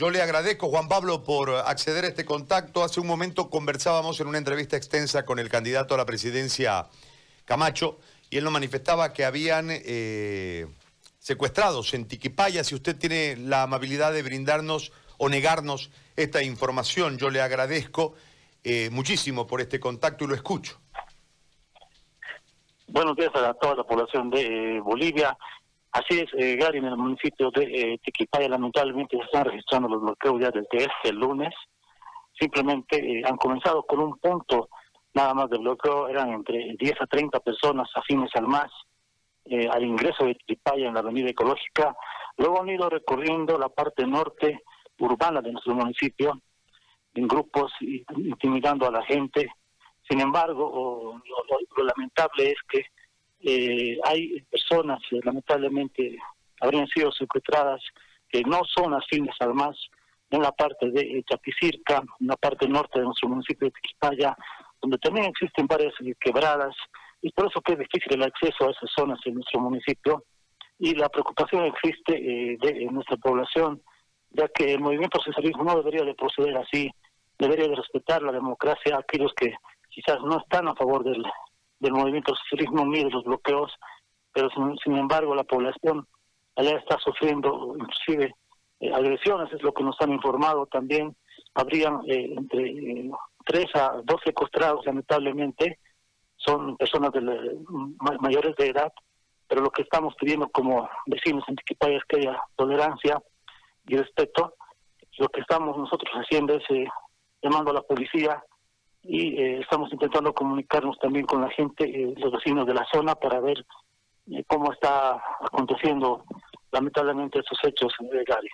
[0.00, 2.82] Yo le agradezco, Juan Pablo, por acceder a este contacto.
[2.82, 6.86] Hace un momento conversábamos en una entrevista extensa con el candidato a la presidencia
[7.44, 7.98] Camacho
[8.30, 10.66] y él nos manifestaba que habían eh,
[11.18, 12.64] secuestrados en Tiquipaya.
[12.64, 18.14] Si usted tiene la amabilidad de brindarnos o negarnos esta información, yo le agradezco
[18.64, 20.80] eh, muchísimo por este contacto y lo escucho.
[22.88, 25.36] Buenos días a toda la población de eh, Bolivia.
[25.92, 30.00] Así es, eh, Gary, en el municipio de eh, Tiquipaya lamentablemente se están registrando los
[30.02, 31.52] bloqueos ya desde este lunes.
[32.38, 34.68] Simplemente eh, han comenzado con un punto
[35.14, 38.70] nada más de bloqueo, eran entre 10 a 30 personas afines al MAS
[39.46, 41.96] eh, al ingreso de Tiquipaya en la avenida ecológica.
[42.36, 44.60] Luego han ido recorriendo la parte norte
[45.00, 46.40] urbana de nuestro municipio
[47.14, 49.48] en grupos intimidando a la gente.
[50.08, 52.82] Sin embargo, lo- lo lamentable es que
[53.42, 56.18] eh, hay personas que lamentablemente
[56.60, 57.80] habrían sido secuestradas
[58.28, 59.76] que no son afines al MAS
[60.30, 64.36] en la parte de eh, Chapicirca, en la parte norte de nuestro municipio de Tiquipaya,
[64.80, 66.74] donde también existen varias eh, quebradas,
[67.22, 70.24] y por eso que es difícil el acceso a esas zonas en nuestro municipio.
[70.78, 73.82] Y la preocupación existe eh, de en nuestra población,
[74.30, 76.90] ya que el movimiento socialismo no debería de proceder así,
[77.38, 78.96] debería de respetar la democracia.
[78.96, 79.52] A aquellos que
[79.90, 81.22] quizás no están a favor del,
[81.80, 83.72] del movimiento socialismo ni de los bloqueos,
[84.32, 86.06] pero sin, sin embargo la población
[86.56, 88.34] allá está sufriendo inclusive
[88.80, 91.16] eh, agresiones, es lo que nos han informado también.
[91.54, 93.10] Habrían eh, entre eh,
[93.46, 95.78] 3 a 12 secuestrados, lamentablemente,
[96.36, 97.42] son personas de la-
[97.98, 98.92] ma- mayores de edad,
[99.48, 103.20] pero lo que estamos pidiendo como vecinos en Tiquipaya es que haya tolerancia
[103.86, 104.54] y respeto.
[105.18, 106.86] Lo que estamos nosotros haciendo es eh,
[107.42, 108.42] llamando a la policía
[109.02, 113.14] y eh, estamos intentando comunicarnos también con la gente, eh, los vecinos de la zona,
[113.14, 113.64] para ver
[114.30, 116.24] eh, cómo está aconteciendo
[116.70, 118.48] lamentablemente estos hechos en Gary.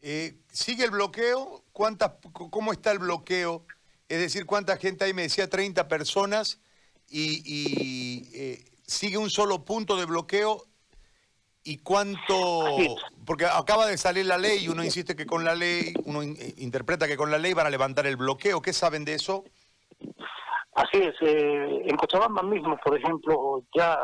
[0.00, 1.64] Eh, ¿Sigue el bloqueo?
[1.72, 3.64] ¿Cuántas, ¿Cómo está el bloqueo?
[4.08, 5.14] Es decir, ¿cuánta gente hay?
[5.14, 6.60] Me decía 30 personas
[7.08, 10.64] y, y, sigue un solo punto de bloqueo.
[11.66, 12.76] ¿Y cuánto?
[13.26, 16.54] Porque acaba de salir la ley y uno insiste que con la ley, uno eh,
[16.58, 18.62] interpreta que con la ley van a levantar el bloqueo.
[18.62, 19.42] ¿Qué saben de eso?
[20.74, 23.98] Así es, eh, en Cochabamba mismo, por ejemplo, ya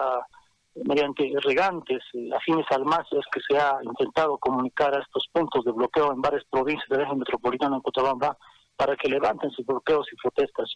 [0.74, 2.84] mediante regantes eh, afines al
[3.32, 7.14] que se ha intentado comunicar a estos puntos de bloqueo en varias provincias del eje
[7.14, 8.36] metropolitano en Cochabamba
[8.76, 10.74] para que levanten sus bloqueos y protestas.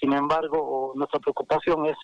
[0.00, 1.96] Sin embargo, nuestra preocupación es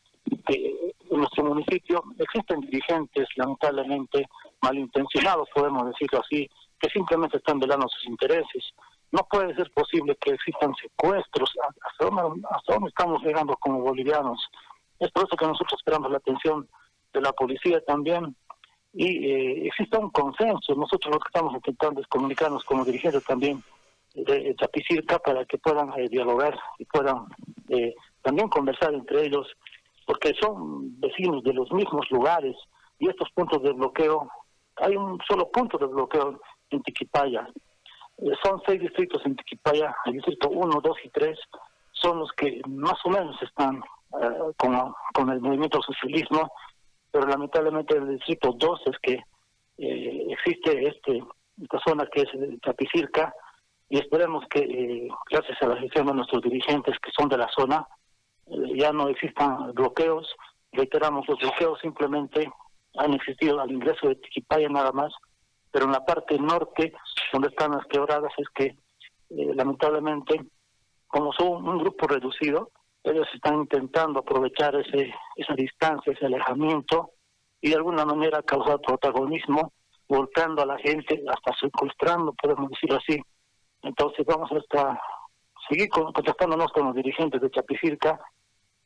[0.47, 4.27] que en nuestro municipio existen dirigentes, lamentablemente
[4.63, 6.49] malintencionados, podemos decirlo así,
[6.81, 8.73] que simplemente están velando sus intereses.
[9.11, 11.53] No puede ser posible que existan secuestros.
[11.87, 14.41] ¿Hasta dónde, hasta dónde estamos llegando como bolivianos?
[14.99, 16.69] Es por eso que nosotros esperamos la atención
[17.13, 18.35] de la policía también
[18.95, 20.75] y eh, exista un consenso.
[20.75, 23.63] Nosotros lo que estamos intentando es comunicarnos con los dirigentes también
[24.15, 27.27] de Chapicirca para que puedan eh, dialogar y puedan
[27.73, 29.47] eh, también conversar entre ellos,
[30.07, 32.57] porque son vecinos de los mismos lugares
[32.99, 34.31] y estos puntos de bloqueo,
[34.77, 36.41] hay un solo punto de bloqueo
[36.71, 37.49] en Tiquipaya.
[38.19, 41.39] Eh, son seis distritos en Tiquipaya, el distrito 1, 2 y 3
[41.93, 43.77] son los que más o menos están
[44.21, 46.53] eh, con, con el movimiento socialismo,
[47.11, 49.23] pero lamentablemente el distrito 2 es que
[49.79, 51.23] eh, existe este
[51.63, 52.29] esta zona que es
[52.61, 53.33] Chapicirca
[53.93, 57.47] y esperemos que eh, gracias a la gestión de nuestros dirigentes que son de la
[57.55, 57.87] zona
[58.47, 60.35] eh, ya no existan bloqueos.
[60.73, 62.51] Reiteramos los bloqueos simplemente
[62.97, 65.13] han existido al ingreso de Tiquipaya nada más
[65.71, 66.95] pero en la parte norte
[67.35, 70.41] donde están las quebradas es que eh, lamentablemente
[71.07, 72.71] como son un grupo reducido
[73.05, 77.11] ellos están intentando aprovechar ese esa distancia ese alejamiento
[77.61, 79.75] y de alguna manera causar protagonismo
[80.09, 83.23] volcando a la gente hasta secuestrando podemos decirlo así
[83.83, 84.99] entonces vamos a estar,
[85.69, 88.21] seguir con- contactándonos con los dirigentes de Chapicirca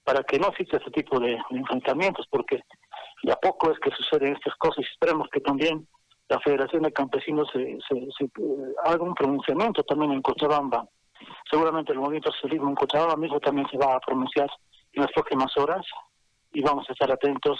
[0.04, 2.62] para que no exista ese tipo de, enfrentamientos, porque
[3.22, 5.86] de a poco es que suceden estas cosas y esperemos que también
[6.28, 10.86] la Federación de Campesinos se, se- se, eh, haga un pronunciamiento también en Cochabamba.
[11.50, 14.48] Seguramente el movimiento socialismo en Cochabamba mismo también se va a pronunciar
[14.92, 15.84] en las próximas horas
[16.52, 17.58] y vamos a estar atentos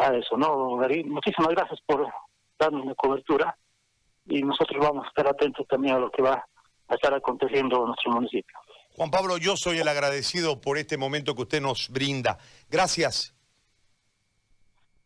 [0.00, 1.04] a eso, ¿no, Gary?
[1.04, 2.06] Muchísimas gracias por
[2.58, 3.56] darnos la cobertura
[4.26, 6.44] y nosotros vamos a estar atentos también a lo que va
[6.88, 8.58] a estar aconteciendo en nuestro municipio.
[8.96, 12.38] Juan Pablo, yo soy el agradecido por este momento que usted nos brinda.
[12.68, 13.34] Gracias.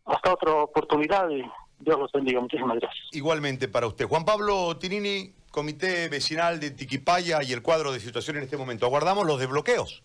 [0.04, 1.42] Hasta otra oportunidad y
[1.78, 2.40] Dios los bendiga.
[2.40, 3.04] Muchísimas gracias.
[3.12, 4.06] Igualmente para usted.
[4.06, 8.86] Juan Pablo Tinini, Comité Vecinal de Tiquipaya y el cuadro de situación en este momento.
[8.86, 10.02] Aguardamos los desbloqueos.